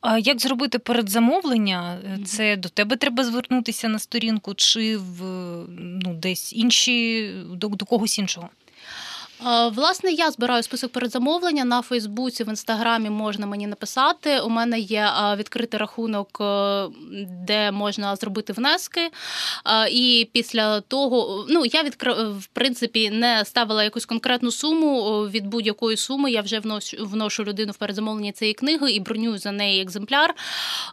А 0.00 0.18
як 0.18 0.40
зробити 0.40 0.78
передзамовлення? 0.78 1.98
Це 2.26 2.56
до 2.56 2.68
тебе 2.68 2.96
треба 2.96 3.24
звернутися 3.24 3.88
на 3.88 3.98
сторінку, 3.98 4.54
чи 4.54 4.96
в 4.96 5.22
ну, 5.78 6.14
десь 6.14 6.52
інші 6.52 7.30
до, 7.50 7.68
до 7.68 7.84
когось 7.84 8.18
іншого? 8.18 8.48
Власне, 9.44 10.12
я 10.12 10.30
збираю 10.30 10.62
список 10.62 10.92
передзамовлення 10.92 11.64
на 11.64 11.82
Фейсбуці, 11.82 12.44
в 12.44 12.48
інстаграмі 12.48 13.10
можна 13.10 13.46
мені 13.46 13.66
написати. 13.66 14.40
У 14.40 14.48
мене 14.48 14.78
є 14.78 15.10
відкритий 15.36 15.80
рахунок, 15.80 16.38
е, 16.40 16.86
де 17.46 17.70
можна 17.70 18.16
зробити 18.16 18.52
внески. 18.52 19.10
І 19.90 20.28
після 20.32 20.80
того, 20.80 21.46
ну 21.48 21.64
я 21.64 21.82
відкр... 21.82 22.10
в 22.38 22.46
принципі 22.46 23.10
не 23.10 23.44
ставила 23.44 23.84
якусь 23.84 24.06
конкретну 24.06 24.50
суму. 24.50 25.20
Від 25.28 25.46
будь-якої 25.46 25.96
суми 25.96 26.30
я 26.30 26.40
вже 26.40 26.58
вношу, 26.58 26.96
вношу 27.00 27.44
людину 27.44 27.72
в 27.72 27.76
передзамовлення 27.76 28.32
цієї 28.32 28.54
книги 28.54 28.92
і 28.92 29.00
бронюю 29.00 29.38
за 29.38 29.52
неї 29.52 29.82
екземпляр. 29.82 30.34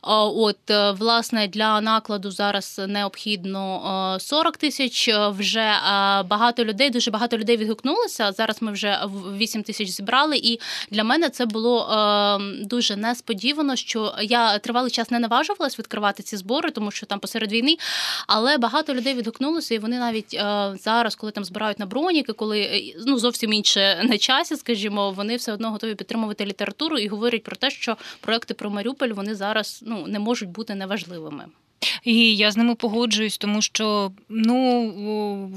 От, 0.02 0.70
е, 0.70 0.92
власне, 0.92 1.48
для 1.48 1.82
накладу 1.82 2.32
зараз 2.32 2.82
необхідно 2.88 4.18
40 4.20 4.58
тисяч. 4.58 5.10
Вже 5.30 5.72
багато 6.26 6.66
людей, 6.66 6.90
дуже 6.90 7.12
багато 7.12 7.38
людей 7.38 7.58
відгукнулося. 7.58 8.34
Зараз 8.38 8.62
ми 8.62 8.72
вже 8.72 9.00
8 9.38 9.64
тисяч 9.64 9.90
зібрали, 9.90 10.38
і 10.38 10.60
для 10.92 11.04
мене 11.04 11.30
це 11.30 11.46
було 11.46 11.90
е, 11.90 12.66
дуже 12.66 12.96
несподівано, 12.96 13.76
що 13.76 14.16
я 14.22 14.60
тривалий 14.60 14.92
час 14.92 15.12
не 15.12 15.20
наважувалась 15.20 15.80
відкривати 15.80 16.24
ці 16.24 16.38
збори, 16.38 16.72
тому 16.72 16.92
що 16.92 17.06
там 17.06 17.20
посеред 17.20 17.52
війни. 17.52 17.78
Але 18.28 18.58
багато 18.58 18.94
людей 18.94 19.14
відгукнулося, 19.14 19.76
і 19.76 19.80
вони 19.80 20.00
навіть 20.00 20.34
е, 20.34 20.76
зараз, 20.80 21.16
коли 21.16 21.32
там 21.32 21.44
збирають 21.44 21.80
на 21.80 21.86
броніки, 21.86 22.34
коли 22.34 22.62
е, 22.62 22.82
ну 23.06 23.20
зовсім 23.20 23.54
інше 23.54 24.02
на 24.04 24.18
часі, 24.18 24.56
скажімо, 24.56 25.12
вони 25.12 25.36
все 25.36 25.54
одно 25.54 25.72
готові 25.72 25.96
підтримувати 25.96 26.46
літературу 26.46 26.98
і 26.98 27.08
говорять 27.08 27.44
про 27.44 27.56
те, 27.56 27.72
що 27.72 27.98
проекти 28.20 28.54
про 28.54 28.70
Маріуполь 28.70 29.10
вони 29.10 29.36
зараз 29.36 29.84
ну 29.88 30.08
не 30.08 30.20
можуть 30.20 30.50
бути 30.50 30.76
неважливими. 30.76 31.46
І 32.04 32.36
я 32.36 32.52
з 32.52 32.58
ними 32.58 32.76
погоджуюсь, 32.76 33.38
тому 33.38 33.62
що 33.62 34.12
ну 34.30 35.52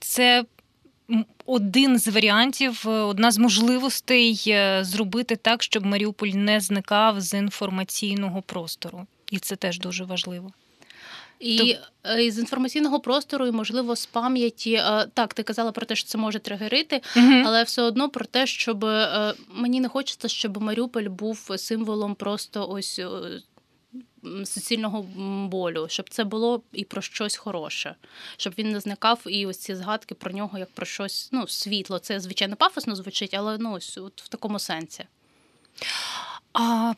це 0.00 0.44
один 1.46 1.98
з 1.98 2.08
варіантів, 2.08 2.84
е, 2.86 2.90
одна 2.90 3.30
з 3.30 3.38
можливостей 3.38 4.44
е, 4.48 4.84
зробити 4.84 5.36
так, 5.36 5.62
щоб 5.62 5.86
Маріуполь 5.86 6.28
не 6.28 6.60
зникав 6.60 7.20
з 7.20 7.38
інформаційного 7.38 8.42
простору, 8.42 9.06
і 9.30 9.38
це 9.38 9.56
теж 9.56 9.78
дуже 9.78 10.04
важливо. 10.04 10.52
І 11.40 11.58
То... 12.02 12.30
з 12.30 12.38
інформаційного 12.38 13.00
простору, 13.00 13.46
і 13.46 13.50
можливо 13.50 13.96
з 13.96 14.06
пам'яті 14.06 14.82
так, 15.14 15.34
ти 15.34 15.42
казала 15.42 15.72
про 15.72 15.86
те, 15.86 15.96
що 15.96 16.08
це 16.08 16.18
може 16.18 16.38
тригерити, 16.38 17.00
угу. 17.16 17.42
але 17.46 17.62
все 17.62 17.82
одно 17.82 18.08
про 18.08 18.24
те, 18.24 18.46
щоб 18.46 18.86
мені 19.54 19.80
не 19.80 19.88
хочеться, 19.88 20.28
щоб 20.28 20.62
Маріуполь 20.62 21.08
був 21.08 21.50
символом 21.56 22.14
просто 22.14 22.68
ось 22.68 23.00
суцільного 24.44 25.02
болю, 25.48 25.86
щоб 25.90 26.10
це 26.10 26.24
було 26.24 26.62
і 26.72 26.84
про 26.84 27.02
щось 27.02 27.36
хороше, 27.36 27.94
щоб 28.36 28.54
він 28.58 28.72
не 28.72 28.80
зникав 28.80 29.20
і 29.26 29.46
ось 29.46 29.58
ці 29.58 29.74
згадки 29.74 30.14
про 30.14 30.32
нього 30.32 30.58
як 30.58 30.70
про 30.70 30.86
щось 30.86 31.28
ну, 31.32 31.48
світло. 31.48 31.98
Це 31.98 32.20
звичайно 32.20 32.56
пафосно 32.56 32.96
звучить, 32.96 33.34
але 33.34 33.58
ну 33.58 33.72
ось 33.72 33.98
от 33.98 34.22
в 34.22 34.28
такому 34.28 34.58
сенсі. 34.58 35.04
А 36.52 36.94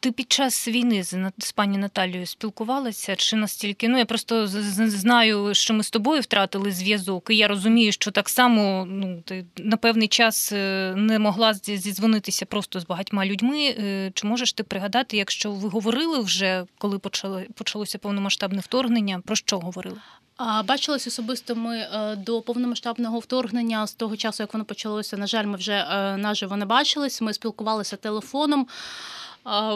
ти 0.00 0.12
під 0.12 0.32
час 0.32 0.68
війни 0.68 1.02
з, 1.02 1.30
з 1.38 1.52
пані 1.52 1.78
Наталією 1.78 2.26
спілкувалася? 2.26 3.16
Чи 3.16 3.36
настільки? 3.36 3.88
Ну 3.88 3.98
я 3.98 4.04
просто 4.04 4.46
знаю, 4.46 5.54
що 5.54 5.74
ми 5.74 5.82
з 5.82 5.90
тобою 5.90 6.20
втратили 6.20 6.72
зв'язок, 6.72 7.26
і 7.30 7.36
я 7.36 7.48
розумію, 7.48 7.92
що 7.92 8.10
так 8.10 8.28
само 8.28 8.86
ну 8.88 9.22
ти 9.24 9.44
на 9.56 9.76
певний 9.76 10.08
час 10.08 10.52
е, 10.52 10.94
не 10.96 11.18
могла 11.18 11.54
зідзвонитися 11.54 12.46
просто 12.46 12.80
з 12.80 12.86
багатьма 12.86 13.26
людьми. 13.26 13.64
Е, 13.64 14.10
чи 14.14 14.26
можеш 14.26 14.52
ти 14.52 14.62
пригадати, 14.62 15.16
якщо 15.16 15.50
ви 15.50 15.68
говорили 15.68 16.20
вже, 16.20 16.64
коли 16.78 16.98
почали 16.98 17.46
почалося 17.54 17.98
повномасштабне 17.98 18.60
вторгнення? 18.60 19.20
Про 19.26 19.36
що 19.36 19.58
говорили? 19.58 19.96
А 20.36 20.62
бачились 20.62 21.06
особисто 21.06 21.54
ми 21.54 21.76
е, 21.78 22.16
до 22.16 22.42
повномасштабного 22.42 23.18
вторгнення 23.18 23.86
з 23.86 23.94
того 23.94 24.16
часу, 24.16 24.42
як 24.42 24.52
воно 24.52 24.64
почалося. 24.64 25.16
На 25.16 25.26
жаль, 25.26 25.46
ми 25.46 25.56
вже 25.56 25.86
наживо 26.18 26.56
не 26.56 26.66
бачились. 26.66 27.20
Ми 27.20 27.34
спілкувалися 27.34 27.96
телефоном 27.96 28.66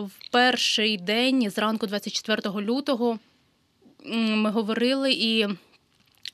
в 0.00 0.10
перший 0.30 0.98
день 0.98 1.50
зранку, 1.50 1.86
24 1.86 2.42
лютого, 2.60 3.18
ми 4.14 4.50
говорили 4.50 5.12
і. 5.12 5.46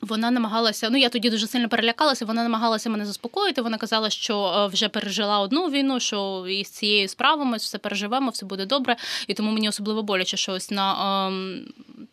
Вона 0.01 0.31
намагалася, 0.31 0.91
ну 0.91 0.99
я 0.99 1.09
тоді 1.09 1.31
дуже 1.31 1.47
сильно 1.47 1.69
перелякалася. 1.69 2.25
Вона 2.25 2.43
намагалася 2.43 2.91
мене 2.91 3.07
заспокоїти. 3.07 3.63
Вона 3.63 3.79
казала, 3.79 4.11
що 4.11 4.47
е, 4.47 4.67
вже 4.67 4.89
пережила 4.89 5.39
одну 5.41 5.69
війну, 5.69 6.01
що 6.01 6.47
із 6.49 6.71
цією 6.71 7.09
справою 7.09 7.49
ми 7.49 7.57
все 7.57 7.79
переживемо, 7.79 8.31
все 8.31 8.47
буде 8.47 8.67
добре. 8.67 8.97
І 9.27 9.35
тому 9.35 9.51
мені 9.51 9.69
особливо 9.69 10.03
боляче, 10.03 10.37
що 10.37 10.53
ось 10.53 10.71
на 10.71 11.27
ем, 11.27 11.65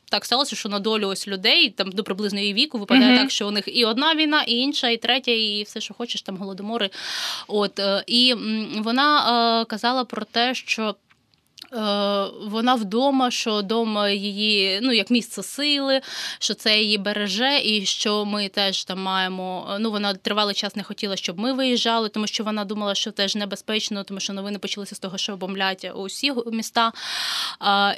так 0.10 0.26
сталося, 0.26 0.56
що 0.56 0.70
на 0.70 0.80
долю 0.80 1.08
ось 1.08 1.28
людей 1.28 1.70
там 1.70 1.92
до 1.92 2.04
приблизно 2.04 2.40
її 2.40 2.54
віку 2.54 2.80
випадає 2.80 3.18
mm-hmm. 3.18 3.22
так, 3.22 3.32
що 3.32 3.48
у 3.48 3.52
них 3.52 3.64
і 3.68 3.86
одна 3.86 4.16
війна, 4.16 4.44
і 4.44 4.54
інша, 4.58 4.90
і 4.90 4.98
третя, 4.98 5.32
і 5.32 5.64
все, 5.64 5.82
що 5.82 5.94
хочеш, 5.94 6.22
там 6.22 6.38
голодомори. 6.38 6.90
От 7.48 7.80
е, 7.80 8.04
і 8.08 8.34
вона 8.78 9.62
е, 9.62 9.66
казала 9.66 10.06
про 10.06 10.26
те, 10.26 10.56
що. 10.56 10.96
Е, 11.74 12.26
вона 12.42 12.76
вдома, 12.76 13.32
що 13.32 13.58
вдома 13.58 14.10
її 14.10 14.80
ну 14.84 14.92
як 14.92 15.10
місце 15.10 15.44
сили, 15.44 16.02
що 16.40 16.54
це 16.54 16.80
її 16.80 16.98
береже, 16.98 17.60
і 17.64 17.86
що 17.86 18.26
ми 18.26 18.50
теж 18.50 18.84
там 18.84 19.00
маємо. 19.00 19.78
Ну 19.80 19.92
вона 19.92 20.14
тривалий 20.14 20.56
час 20.56 20.76
не 20.76 20.84
хотіла, 20.84 21.16
щоб 21.16 21.40
ми 21.40 21.54
виїжджали, 21.54 22.10
тому 22.10 22.28
що 22.28 22.44
вона 22.44 22.66
думала, 22.66 22.96
що 22.96 23.12
теж 23.12 23.36
небезпечно, 23.36 24.04
тому 24.04 24.20
що 24.20 24.34
новини 24.34 24.60
почалися 24.60 24.96
з 24.96 25.00
того, 25.00 25.18
що 25.18 25.38
бомблять 25.38 25.92
усі 25.96 26.34
міста. 26.52 26.92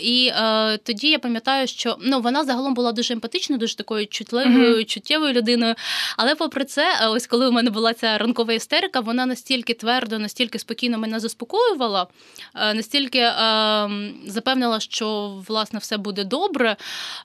І 0.02 0.32
е, 0.36 0.78
тоді 0.78 1.10
я 1.10 1.20
пам'ятаю, 1.20 1.68
що 1.68 1.98
ну 2.00 2.22
вона 2.22 2.44
загалом 2.44 2.74
була 2.74 2.92
дуже 2.92 3.14
емпатичною, 3.14 3.60
дуже 3.60 3.76
такою 3.76 4.08
чутливою, 4.08 4.76
mm-hmm. 4.76 4.86
чуттєвою 4.86 5.34
людиною. 5.34 5.76
Але 6.18 6.36
попри 6.36 6.66
це, 6.66 7.08
ось 7.10 7.28
коли 7.28 7.48
у 7.48 7.52
мене 7.52 7.70
була 7.70 7.94
ця 7.94 8.18
ранкова 8.18 8.54
істерика, 8.54 9.00
вона 9.00 9.26
настільки 9.26 9.74
твердо, 9.74 10.20
настільки 10.20 10.60
спокійно 10.60 10.98
мене 10.98 11.20
заспокоювала, 11.20 12.08
е, 12.56 12.74
настільки. 12.74 13.32
Ем, 13.66 14.14
запевнила, 14.28 14.80
що 14.80 15.38
власне 15.48 15.80
все 15.80 15.98
буде 15.98 16.24
добре. 16.24 16.76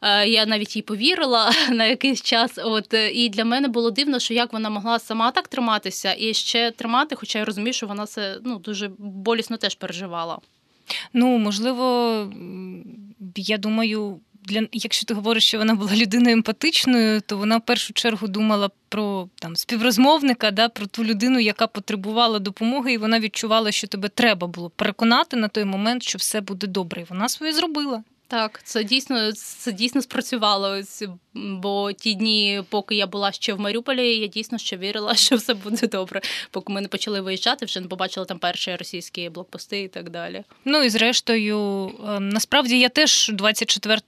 Е, 0.03 0.29
я 0.29 0.47
навіть 0.47 0.77
їй 0.77 0.83
повірила 0.83 1.53
на 1.71 1.85
якийсь 1.85 2.23
час. 2.23 2.59
От 2.65 2.95
і 3.13 3.29
для 3.29 3.45
мене 3.45 3.69
було 3.69 3.91
дивно, 3.91 4.19
що 4.19 4.35
як 4.35 4.53
вона 4.53 4.71
могла 4.71 4.99
сама 4.99 5.31
так 5.31 5.49
триматися 5.49 6.15
і 6.19 6.35
ще 6.35 6.71
тримати, 6.71 7.17
хоча 7.17 7.39
я 7.39 7.45
розумію, 7.45 7.73
що 7.73 7.87
вона 7.87 8.07
це 8.07 8.39
ну 8.45 8.59
дуже 8.59 8.91
болісно 8.99 9.57
теж 9.57 9.75
переживала. 9.75 10.39
Ну 11.13 11.39
можливо, 11.39 12.27
я 13.37 13.59
думаю 13.59 14.21
для 14.45 14.67
якщо 14.73 15.07
ти 15.07 15.15
говориш, 15.15 15.45
що 15.45 15.59
вона 15.59 15.75
була 15.75 15.97
людиною 15.97 16.33
емпатичною, 16.33 17.21
то 17.21 17.37
вона 17.37 17.57
в 17.57 17.65
першу 17.65 17.93
чергу 17.93 18.29
думала 18.29 18.71
про 18.89 19.29
там 19.35 19.57
співрозмовника, 19.57 20.51
да, 20.51 20.69
про 20.69 20.87
ту 20.87 21.05
людину, 21.05 21.39
яка 21.39 21.67
потребувала 21.67 22.39
допомоги, 22.39 22.93
і 22.93 22.99
вона 22.99 23.21
відчувала, 23.21 23.73
що 23.73 23.87
тебе 23.87 24.09
треба 24.09 24.47
було 24.47 24.71
переконати 24.71 25.37
на 25.37 25.49
той 25.49 25.65
момент, 25.65 26.03
що 26.03 26.19
все 26.19 26.41
буде 26.41 26.67
добре. 26.67 27.03
І 27.03 27.05
вона 27.09 27.29
своє 27.29 27.53
зробила. 27.53 28.03
Так, 28.31 28.61
це 28.65 28.85
дійсно 28.85 29.33
це 29.33 29.73
дійсно 29.73 30.03
спрацювало. 30.03 30.69
Ось 30.69 31.03
Бо 31.35 31.93
ті 31.93 32.15
дні, 32.15 32.63
поки 32.69 32.95
я 32.95 33.07
була 33.07 33.33
ще 33.33 33.55
в 33.55 33.61
Маріуполі, 33.61 34.17
я 34.17 34.27
дійсно 34.27 34.59
ще 34.59 34.77
вірила, 34.77 35.15
що 35.15 35.37
все 35.37 35.55
буде 35.55 35.87
добре. 35.87 36.21
Поки 36.51 36.73
ми 36.73 36.81
не 36.81 36.89
почали 36.89 37.21
виїжджати, 37.21 37.67
вже 37.67 37.81
не 37.81 37.89
побачили 37.89 38.27
там 38.27 38.39
перші 38.39 38.77
російські 38.77 39.29
блокпости 39.29 39.81
і 39.83 39.89
так 39.89 40.11
далі. 40.11 40.45
Ну 40.65 40.83
і 40.83 40.89
зрештою, 40.89 41.91
ем, 42.09 42.29
насправді 42.29 42.79
я 42.79 42.89
теж 42.89 43.31
24 43.35 44.01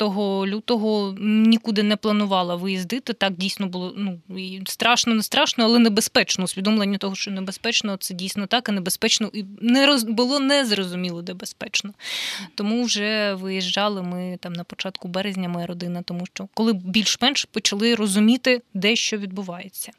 лютого 0.47 1.15
нікуди 1.21 1.83
не 1.83 1.97
планувала 1.97 2.57
виїздити. 2.57 3.13
Так 3.13 3.33
дійсно 3.33 3.67
було 3.67 3.95
ну 3.97 4.39
і 4.39 4.61
страшно, 4.67 5.15
не 5.15 5.23
страшно, 5.23 5.65
але 5.65 5.79
небезпечно. 5.79 6.45
Усвідомлення 6.45 6.99
того, 6.99 7.15
що 7.15 7.31
небезпечно, 7.31 7.97
це 7.97 8.15
дійсно 8.15 8.47
так, 8.47 8.69
і 8.69 8.73
небезпечно 8.73 9.31
і 9.33 9.45
не 9.61 9.87
роз 9.87 10.05
було 10.05 10.41
незрозуміло, 10.41 11.23
де 11.23 11.35
безпечно. 11.35 11.93
Тому 12.55 12.85
вже 12.85 13.35
виїжджали 13.35 14.03
ми 14.03 14.39
там 14.41 14.53
на 14.53 14.65
початку 14.65 15.09
березня, 15.09 15.49
моя 15.49 15.67
родина, 15.67 16.03
тому 16.03 16.27
що 16.27 16.49
коли 16.55 16.73
більш 16.73 17.12
більш-менш 17.13 17.45
почали 17.45 17.95
розуміти, 17.95 18.63
де 18.75 18.97
що 18.97 19.17
відбувається. 19.17 19.93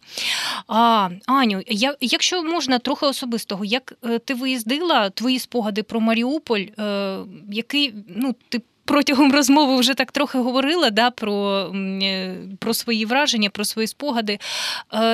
А, 0.67 1.09
Аню, 1.25 1.61
я, 1.67 1.95
якщо 2.01 2.43
можна 2.43 2.79
трохи 2.79 3.05
особистого, 3.05 3.65
як 3.65 3.93
е, 4.05 4.19
ти 4.19 4.33
виїздила 4.33 5.09
твої 5.09 5.39
спогади 5.39 5.83
про 5.83 5.99
Маріуполь, 5.99 6.65
е, 6.79 7.17
який 7.51 7.93
ну 8.07 8.35
ти. 8.49 8.61
Протягом 8.85 9.33
розмови 9.33 9.79
вже 9.79 9.93
так 9.93 10.11
трохи 10.11 10.37
говорила 10.37 10.89
да, 10.89 11.11
про 11.11 11.59
е, 12.03 12.35
про 12.59 12.73
свої 12.73 13.05
враження, 13.05 13.49
про 13.49 13.65
свої 13.65 13.87
спогади. 13.87 14.39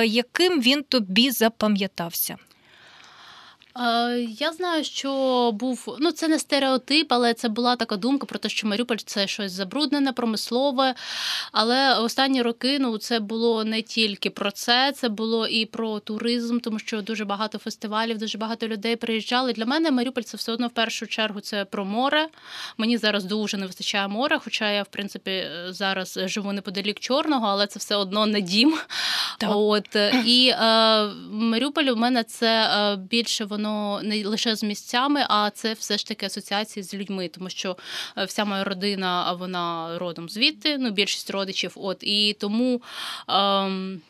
Яким 0.04 0.60
він 0.60 0.82
тобі 0.82 1.30
запам'ятався? 1.30 2.36
Я 4.38 4.52
знаю, 4.52 4.84
що 4.84 5.50
був 5.52 5.96
ну 6.00 6.12
це 6.12 6.28
не 6.28 6.38
стереотип, 6.38 7.12
але 7.12 7.34
це 7.34 7.48
була 7.48 7.76
така 7.76 7.96
думка 7.96 8.26
про 8.26 8.38
те, 8.38 8.48
що 8.48 8.66
Маріуполь 8.66 8.96
це 8.96 9.26
щось 9.26 9.52
забруднене, 9.52 10.12
промислове. 10.12 10.94
Але 11.52 11.94
останні 11.94 12.42
роки 12.42 12.78
ну 12.78 12.98
це 12.98 13.20
було 13.20 13.64
не 13.64 13.82
тільки 13.82 14.30
про 14.30 14.50
це, 14.50 14.92
це 14.92 15.08
було 15.08 15.46
і 15.46 15.66
про 15.66 16.00
туризм, 16.00 16.58
тому 16.58 16.78
що 16.78 17.02
дуже 17.02 17.24
багато 17.24 17.58
фестивалів, 17.58 18.18
дуже 18.18 18.38
багато 18.38 18.68
людей 18.68 18.96
приїжджали. 18.96 19.52
Для 19.52 19.66
мене 19.66 19.90
Маріуполь 19.90 20.22
це 20.22 20.36
все 20.36 20.52
одно 20.52 20.66
в 20.66 20.70
першу 20.70 21.06
чергу 21.06 21.40
це 21.40 21.64
про 21.64 21.84
море. 21.84 22.28
Мені 22.78 22.98
зараз 22.98 23.24
дуже 23.24 23.56
не 23.56 23.66
вистачає 23.66 24.08
моря, 24.08 24.40
хоча 24.44 24.70
я 24.70 24.82
в 24.82 24.88
принципі 24.88 25.44
зараз 25.68 26.18
живу 26.24 26.52
неподалік 26.52 27.00
чорного, 27.00 27.46
але 27.46 27.66
це 27.66 27.78
все 27.78 27.96
одно 27.96 28.26
не 28.26 28.40
дім. 28.40 28.74
Так. 29.38 29.50
От 29.54 29.96
і 30.26 30.48
е, 30.48 31.04
Маріуполь 31.30 31.84
у 31.84 31.96
мене 31.96 32.24
це 32.24 32.62
е, 32.62 32.96
більше 32.96 33.44
воно 33.44 33.69
воно 33.70 34.02
не 34.02 34.26
лише 34.26 34.56
з 34.56 34.62
місцями, 34.62 35.26
а 35.28 35.50
це 35.50 35.72
все 35.72 35.98
ж 35.98 36.06
таки 36.06 36.26
асоціації 36.26 36.82
з 36.82 36.94
людьми, 36.94 37.28
тому 37.28 37.50
що 37.50 37.76
е, 38.18 38.24
вся 38.24 38.44
моя 38.44 38.64
родина 38.64 39.32
вона 39.32 39.98
родом 39.98 40.28
звідти, 40.28 40.78
ну 40.78 40.90
більшість 40.90 41.30
родичів. 41.30 41.72
От 41.74 41.98
і 42.00 42.36
тому. 42.40 42.82
Ем, 43.28 44.00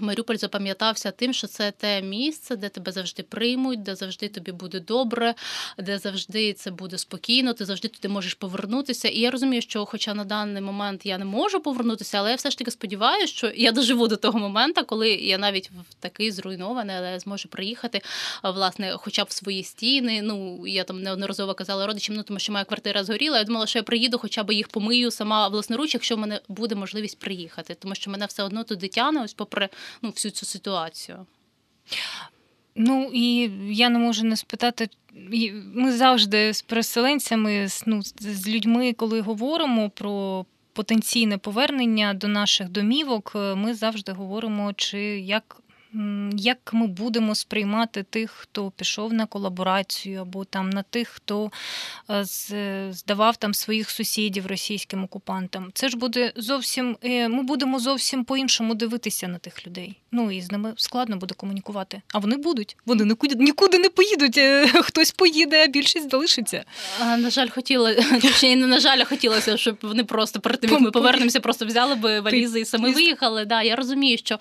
Маріуполь 0.00 0.36
запам'ятався 0.36 1.10
тим, 1.10 1.32
що 1.32 1.46
це 1.46 1.70
те 1.70 2.02
місце, 2.02 2.56
де 2.56 2.68
тебе 2.68 2.92
завжди 2.92 3.22
приймуть, 3.22 3.82
де 3.82 3.94
завжди 3.94 4.28
тобі 4.28 4.52
буде 4.52 4.80
добре, 4.80 5.34
де 5.78 5.98
завжди 5.98 6.52
це 6.52 6.70
буде 6.70 6.98
спокійно, 6.98 7.52
ти 7.52 7.64
завжди 7.64 7.88
туди 7.88 8.08
можеш 8.08 8.34
повернутися. 8.34 9.08
І 9.08 9.20
я 9.20 9.30
розумію, 9.30 9.62
що, 9.62 9.84
хоча 9.84 10.14
на 10.14 10.24
даний 10.24 10.62
момент 10.62 11.06
я 11.06 11.18
не 11.18 11.24
можу 11.24 11.60
повернутися, 11.60 12.18
але 12.18 12.30
я 12.30 12.36
все 12.36 12.50
ж 12.50 12.58
таки 12.58 12.70
сподіваюся, 12.70 13.32
що 13.32 13.52
я 13.54 13.72
доживу 13.72 14.08
до 14.08 14.16
того 14.16 14.38
моменту, 14.38 14.84
коли 14.84 15.10
я 15.10 15.38
навіть 15.38 15.70
в 15.70 15.94
такий 15.94 16.30
зруйнований, 16.30 16.96
але 16.96 17.18
зможу 17.18 17.48
приїхати, 17.48 18.00
власне, 18.42 18.94
хоча 18.96 19.24
б 19.24 19.26
в 19.30 19.32
свої 19.32 19.62
стіни. 19.62 20.22
Ну 20.22 20.66
я 20.66 20.84
там 20.84 21.02
неодноразово 21.02 21.54
казала 21.54 21.86
родичам, 21.86 22.16
ну 22.16 22.22
тому 22.22 22.38
що 22.38 22.52
моя 22.52 22.64
квартира 22.64 23.04
згоріла. 23.04 23.38
Я 23.38 23.44
думала, 23.44 23.66
що 23.66 23.78
я 23.78 23.82
приїду, 23.82 24.18
хоча 24.18 24.42
б 24.42 24.54
їх 24.54 24.68
помию 24.68 25.10
сама 25.10 25.48
власноруч, 25.48 25.94
якщо 25.94 26.16
в 26.16 26.18
мене 26.18 26.40
буде 26.48 26.74
можливість 26.74 27.18
приїхати, 27.18 27.76
тому 27.80 27.94
що 27.94 28.10
мене 28.10 28.26
все 28.26 28.42
одно 28.42 28.64
туди 28.64 28.88
тягне, 28.88 29.22
ось 29.24 29.34
попри 29.34 29.68
ну, 30.02 30.10
всю 30.10 30.32
цю 30.32 30.46
ситуацію. 30.46 31.26
Ну 32.74 33.10
і 33.12 33.50
я 33.74 33.88
не 33.88 33.98
можу 33.98 34.24
не 34.24 34.36
спитати. 34.36 34.88
Ми 35.74 35.92
завжди 35.92 36.54
з 36.54 36.62
переселенцями, 36.62 37.68
ну, 37.86 38.02
з 38.18 38.48
людьми, 38.48 38.92
коли 38.92 39.20
говоримо 39.20 39.90
про 39.90 40.46
потенційне 40.72 41.38
повернення 41.38 42.14
до 42.14 42.28
наших 42.28 42.68
домівок, 42.68 43.32
ми 43.34 43.74
завжди 43.74 44.12
говоримо, 44.12 44.72
чи 44.72 45.00
як 45.20 45.60
як 46.36 46.72
ми 46.72 46.86
будемо 46.86 47.34
сприймати 47.34 48.02
тих, 48.02 48.30
хто 48.30 48.70
пішов 48.70 49.12
на 49.12 49.26
колаборацію, 49.26 50.20
або 50.20 50.44
там 50.44 50.70
на 50.70 50.82
тих, 50.82 51.08
хто 51.08 51.50
е, 52.10 52.24
здавав 52.92 53.36
там 53.36 53.54
своїх 53.54 53.90
сусідів 53.90 54.46
російським 54.46 55.04
окупантам. 55.04 55.70
Це 55.74 55.88
ж 55.88 55.96
буде 55.96 56.32
зовсім 56.36 56.96
е, 57.04 57.28
ми 57.28 57.42
будемо 57.42 57.78
зовсім 57.78 58.24
по-іншому 58.24 58.74
дивитися 58.74 59.28
на 59.28 59.38
тих 59.38 59.66
людей. 59.66 59.96
Ну 60.12 60.30
і 60.30 60.40
з 60.40 60.52
ними 60.52 60.74
складно 60.76 61.16
буде 61.16 61.34
комунікувати. 61.34 62.02
А 62.12 62.18
вони 62.18 62.36
будуть. 62.36 62.76
Вони 62.86 63.04
нікуди 63.04 63.34
нікуди 63.34 63.78
не 63.78 63.88
поїдуть. 63.88 64.38
Е, 64.38 64.66
хтось 64.82 65.10
поїде, 65.10 65.64
а 65.64 65.66
більшість 65.66 66.10
залишиться. 66.10 66.64
А, 67.00 67.16
На 67.16 67.30
жаль, 67.30 67.48
хотіла 67.48 67.94
точніше, 67.94 68.56
не 68.56 68.66
на 68.66 68.80
жаль, 68.80 69.04
хотілося, 69.04 69.56
щоб 69.56 69.76
вони 69.82 70.04
просто 70.04 70.40
перед 70.40 70.60
тим, 70.60 70.70
як 70.70 70.80
ми 70.80 70.90
повернемося, 70.90 71.40
просто 71.40 71.66
взяли 71.66 71.94
би 71.94 72.20
валізи 72.20 72.60
і 72.60 72.64
самі 72.64 72.92
виїхали. 72.92 73.44
Да, 73.44 73.62
я 73.62 73.76
розумію, 73.76 74.18
що 74.18 74.38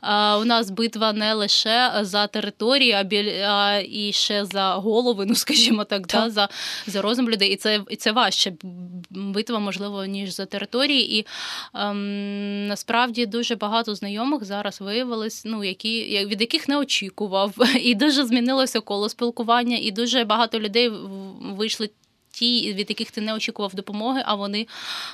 а, 0.00 0.38
у 0.38 0.44
нас 0.44 0.70
битва 0.86 1.12
не 1.12 1.34
лише 1.34 1.92
за 2.02 2.26
територію, 2.26 2.94
а 2.96 3.02
біль 3.02 3.30
а 3.30 3.82
і 3.88 4.12
ще 4.12 4.44
за 4.44 4.74
голови, 4.74 5.26
ну 5.28 5.34
скажімо 5.34 5.84
так, 5.84 6.06
так. 6.06 6.24
Да, 6.24 6.30
за 6.30 6.48
за 6.86 7.02
розум 7.02 7.30
людей. 7.30 7.52
І 7.52 7.56
це 7.56 7.80
і 7.90 7.96
це 7.96 8.12
важче 8.12 8.52
битва, 9.10 9.58
можливо, 9.58 10.04
ніж 10.04 10.34
за 10.34 10.46
території. 10.46 11.18
І 11.18 11.26
ем, 11.74 12.66
насправді 12.66 13.26
дуже 13.26 13.56
багато 13.56 13.94
знайомих 13.94 14.44
зараз 14.44 14.80
виявилось, 14.80 15.42
ну 15.44 15.64
які 15.64 16.26
від 16.26 16.40
яких 16.40 16.68
не 16.68 16.78
очікував, 16.78 17.54
і 17.80 17.94
дуже 17.94 18.26
змінилося 18.26 18.80
коло 18.80 19.08
спілкування, 19.08 19.78
і 19.80 19.90
дуже 19.90 20.24
багато 20.24 20.60
людей 20.60 20.92
вийшли. 21.40 21.90
Ті, 22.30 22.74
від 22.74 22.90
яких 22.90 23.10
ти 23.10 23.20
не 23.20 23.34
очікував 23.34 23.74
допомоги, 23.74 24.22
а 24.26 24.34
вони 24.34 24.66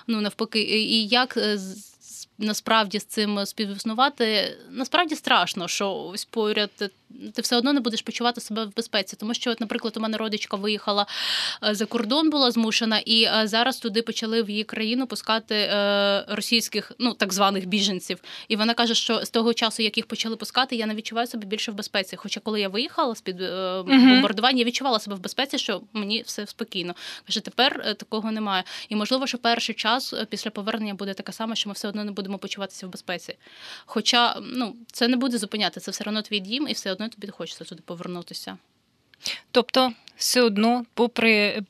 ну 0.07 0.21
навпаки, 0.21 0.61
і 0.63 1.07
як 1.07 1.37
е, 1.37 1.59
насправді 2.39 2.99
з 2.99 3.05
цим 3.05 3.47
співіснувати, 3.47 4.57
насправді 4.71 5.15
страшно, 5.15 5.69
що 5.69 5.95
ось 5.95 6.25
поряд 6.25 6.91
ти 7.35 7.43
все 7.43 7.57
одно 7.57 7.73
не 7.73 7.81
будеш 7.81 8.03
почувати 8.03 8.41
себе 8.41 8.65
в 8.65 8.77
безпеці. 8.77 9.17
Тому 9.17 9.35
що, 9.35 9.51
от, 9.51 9.61
наприклад, 9.61 9.97
у 9.97 10.01
мене 10.01 10.17
родичка 10.17 10.57
виїхала 10.57 11.07
е, 11.65 11.75
за 11.75 11.87
кордон, 11.87 12.31
була 12.31 12.51
змушена, 12.51 12.99
і 12.99 13.23
е, 13.23 13.43
зараз 13.45 13.79
туди 13.79 14.03
почали 14.03 14.43
в 14.43 14.51
її 14.51 14.65
країну 14.65 15.07
пускати 15.07 15.55
е, 15.55 16.25
російських, 16.29 16.93
ну 16.99 17.15
так 17.15 17.33
званих 17.33 17.67
біженців. 17.67 18.19
І 18.49 18.57
вона 18.57 18.75
каже, 18.75 18.95
що 18.95 19.25
з 19.25 19.31
того 19.31 19.55
часу, 19.55 19.83
як 19.83 19.97
їх 19.97 20.07
почали 20.07 20.37
пускати, 20.37 20.77
я 20.77 20.87
не 20.87 20.95
відчуваю 20.95 21.27
себе 21.27 21.47
більше 21.47 21.73
в 21.73 21.75
безпеці. 21.75 22.17
Хоча, 22.17 22.41
коли 22.41 22.61
я 22.61 22.69
виїхала 22.69 23.15
з 23.15 23.21
під 23.21 23.37
бомбардування, 23.87 24.59
я 24.59 24.65
відчувала 24.65 24.99
себе 24.99 25.17
в 25.17 25.21
безпеці, 25.21 25.59
що 25.59 25.83
мені 25.93 26.23
все 26.27 26.47
спокійно. 26.47 26.95
Каже, 27.27 27.41
тепер 27.41 27.95
такого 27.97 28.33
немає. 28.33 28.65
І 28.89 28.97
можливо, 28.97 29.27
що 29.27 29.39
перший 29.39 29.75
час 29.75 30.15
після 30.29 30.51
повернення 30.51 30.95
буде 30.95 31.15
така 31.15 31.33
сама, 31.33 31.55
що 31.55 31.69
ми 31.69 31.73
все 31.73 31.89
одно 31.89 32.05
не 32.05 32.13
будемо 32.13 32.39
почуватися 32.39 32.87
в 32.87 32.91
безпеці. 32.91 33.37
Хоча 33.87 34.37
ну 34.41 34.77
це 34.93 35.09
не 35.09 35.17
буде 35.17 35.39
зупиняти, 35.39 35.81
це 35.81 35.91
все 35.91 36.05
одно 36.07 36.23
твій 36.23 36.41
дім, 36.41 36.69
і 36.69 36.73
все 36.73 36.93
одно 36.93 37.02
тобі 37.09 37.29
хочеться 37.29 37.65
туди 37.65 37.83
повернутися. 37.87 38.59
Тобто, 39.51 39.93
все 40.17 40.43
одно, 40.43 40.85
попри 40.95 41.63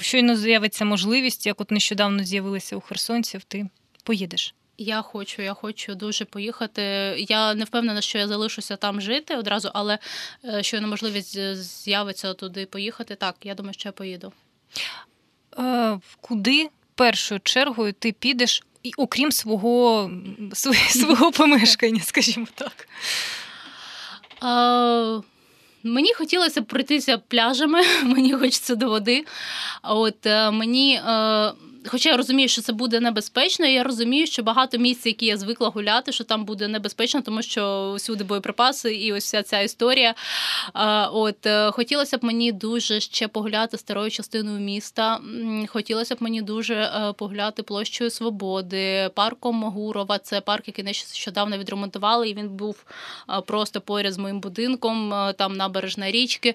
щойно 0.00 0.36
з'явиться 0.36 0.84
можливість, 0.84 1.46
як 1.46 1.60
от 1.60 1.70
нещодавно 1.70 2.24
з'явилися 2.24 2.76
у 2.76 2.80
херсонців, 2.80 3.44
ти 3.44 3.68
поїдеш. 4.02 4.54
Я 4.78 5.02
хочу, 5.02 5.42
я 5.42 5.54
хочу 5.54 5.94
дуже 5.94 6.24
поїхати. 6.24 6.82
Я 7.28 7.54
не 7.54 7.64
впевнена, 7.64 8.00
що 8.00 8.18
я 8.18 8.28
залишуся 8.28 8.76
там 8.76 9.00
жити 9.00 9.36
одразу, 9.36 9.70
але 9.74 9.98
е, 10.44 10.62
щойно 10.62 10.88
можливість 10.88 11.54
з'явиться 11.54 12.34
туди 12.34 12.66
поїхати. 12.66 13.14
Так, 13.14 13.36
я 13.42 13.54
думаю, 13.54 13.74
що 13.74 13.88
я 13.88 13.92
поїду. 13.92 14.32
Е, 15.58 16.00
Куди 16.20 16.68
першою 16.94 17.40
чергою 17.44 17.92
ти 17.92 18.12
підеш, 18.12 18.62
окрім 18.96 19.32
свого, 19.32 20.10
свого 20.90 21.32
помешкання, 21.32 22.00
скажімо 22.00 22.46
так? 22.54 22.88
А, 24.40 25.20
Мені 25.82 26.12
хотілося 26.14 26.62
пройтися 26.62 27.18
пляжами, 27.18 27.82
мені 28.02 28.32
хочеться 28.32 28.74
до 28.74 28.88
води. 28.88 29.24
От 29.82 30.26
е, 30.26 30.50
мені. 30.50 31.00
Хоча 31.86 32.10
я 32.10 32.16
розумію, 32.16 32.48
що 32.48 32.62
це 32.62 32.72
буде 32.72 33.00
небезпечно, 33.00 33.66
і 33.66 33.72
я 33.72 33.84
розумію, 33.84 34.26
що 34.26 34.42
багато 34.42 34.78
місць, 34.78 35.06
які 35.06 35.26
я 35.26 35.36
звикла 35.36 35.68
гуляти, 35.68 36.12
що 36.12 36.24
там 36.24 36.44
буде 36.44 36.68
небезпечно, 36.68 37.20
тому 37.22 37.42
що 37.42 37.94
всюди 37.96 38.24
боєприпаси 38.24 38.94
і 38.94 39.12
ось 39.12 39.24
вся 39.24 39.42
ця 39.42 39.60
історія. 39.60 40.14
От 41.12 41.46
е, 41.46 41.70
хотілося 41.70 42.18
б 42.18 42.24
мені 42.24 42.52
дуже 42.52 43.00
ще 43.00 43.28
погуляти 43.28 43.78
старою 43.78 44.10
частиною 44.10 44.60
міста. 44.60 45.20
Хотілося 45.68 46.14
б 46.14 46.18
мені 46.20 46.42
дуже 46.42 46.74
е, 46.74 47.12
погуляти 47.12 47.62
площою 47.62 48.10
Свободи, 48.10 49.10
парком 49.14 49.64
Гурова. 49.64 50.18
Це 50.18 50.40
парк, 50.40 50.68
який 50.68 50.84
нещодавно 50.84 51.58
відремонтували, 51.58 52.28
і 52.28 52.34
він 52.34 52.48
був 52.48 52.84
е, 53.30 53.40
просто 53.40 53.80
поряд 53.80 54.12
з 54.12 54.18
моїм 54.18 54.40
будинком, 54.40 55.14
там 55.38 55.56
набережна 55.56 56.10
річки. 56.10 56.54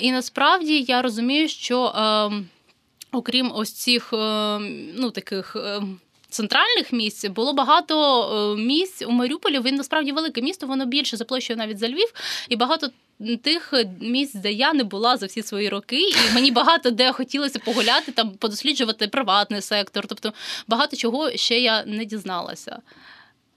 І 0.00 0.12
насправді 0.12 0.84
я 0.88 1.02
розумію, 1.02 1.48
що. 1.48 1.92
Окрім 3.16 3.52
ось 3.54 3.72
цих 3.72 4.12
е, 4.12 4.58
ну 4.98 5.10
таких. 5.10 5.56
Е, 5.56 5.82
центральних 6.28 6.92
місць 6.92 7.24
було 7.24 7.52
багато 7.52 7.94
е, 8.22 8.60
місць 8.60 9.02
у 9.02 9.10
Маріуполі. 9.10 9.60
Він 9.60 9.74
насправді 9.74 10.12
велике 10.12 10.42
місто, 10.42 10.66
воно 10.66 10.86
більше 10.86 11.16
за 11.16 11.24
площею 11.24 11.56
навіть 11.56 11.78
за 11.78 11.88
Львів, 11.88 12.12
і 12.48 12.56
багато. 12.56 12.88
Тих 13.42 13.74
місць, 14.00 14.34
де 14.34 14.52
я 14.52 14.72
не 14.72 14.84
була 14.84 15.16
за 15.16 15.26
всі 15.26 15.42
свої 15.42 15.68
роки, 15.68 16.00
і 16.00 16.14
мені 16.34 16.50
багато 16.50 16.90
де 16.90 17.12
хотілося 17.12 17.58
погуляти, 17.58 18.12
там 18.12 18.30
подосліджувати 18.30 19.08
приватний 19.08 19.60
сектор. 19.60 20.06
Тобто 20.06 20.32
багато 20.68 20.96
чого 20.96 21.30
ще 21.30 21.60
я 21.60 21.84
не 21.84 22.04
дізналася. 22.04 22.78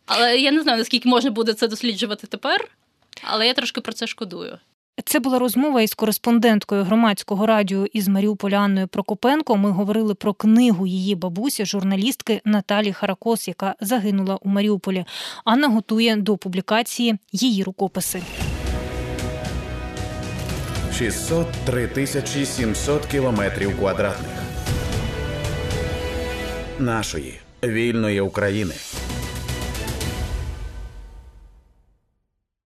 Але 0.05 0.37
я 0.37 0.51
не 0.51 0.61
знаю, 0.61 0.77
наскільки 0.77 1.09
можна 1.09 1.31
буде 1.31 1.53
це 1.53 1.67
досліджувати 1.67 2.27
тепер, 2.27 2.67
але 3.23 3.47
я 3.47 3.53
трошки 3.53 3.81
про 3.81 3.93
це 3.93 4.07
шкодую. 4.07 4.59
Це 5.05 5.19
була 5.19 5.39
розмова 5.39 5.81
із 5.81 5.93
кореспонденткою 5.93 6.83
громадського 6.83 7.45
радіо 7.45 7.85
із 7.93 8.07
Маріуполя 8.07 8.57
Анною 8.57 8.87
Прокопенко. 8.87 9.57
Ми 9.57 9.71
говорили 9.71 10.13
про 10.13 10.33
книгу 10.33 10.87
її 10.87 11.15
бабусі, 11.15 11.65
журналістки 11.65 12.41
Наталі 12.45 12.93
Харакос, 12.93 13.47
яка 13.47 13.75
загинула 13.81 14.35
у 14.35 14.49
Маріуполі. 14.49 15.05
Анна 15.45 15.67
готує 15.67 16.15
до 16.15 16.37
публікації 16.37 17.15
її 17.31 17.63
рукописи. 17.63 18.21
603 20.97 21.87
тисячі 21.87 22.45
700 22.45 23.05
кілометрів 23.05 23.79
квадратних 23.79 24.31
нашої 26.79 27.39
вільної 27.63 28.21
України. 28.21 28.73